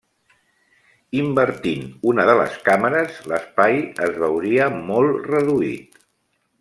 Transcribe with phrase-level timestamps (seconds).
[1.17, 3.77] Invertint una de les càmeres, l'espai
[4.07, 6.01] es veuria molt reduït.